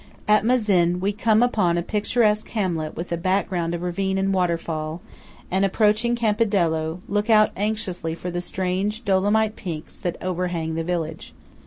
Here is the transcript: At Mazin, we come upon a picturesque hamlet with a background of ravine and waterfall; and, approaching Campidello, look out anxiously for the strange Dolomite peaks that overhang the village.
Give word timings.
At 0.27 0.43
Mazin, 0.43 0.99
we 0.99 1.11
come 1.13 1.43
upon 1.43 1.77
a 1.77 1.83
picturesque 1.83 2.49
hamlet 2.49 2.97
with 2.97 3.11
a 3.11 3.17
background 3.17 3.75
of 3.75 3.83
ravine 3.83 4.17
and 4.17 4.33
waterfall; 4.33 4.99
and, 5.51 5.63
approaching 5.63 6.15
Campidello, 6.15 7.01
look 7.07 7.29
out 7.29 7.51
anxiously 7.55 8.15
for 8.15 8.31
the 8.31 8.41
strange 8.41 9.05
Dolomite 9.05 9.55
peaks 9.55 9.95
that 9.97 10.17
overhang 10.19 10.73
the 10.73 10.83
village. 10.83 11.35